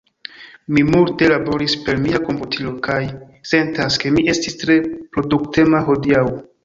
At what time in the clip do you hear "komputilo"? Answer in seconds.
2.29-2.73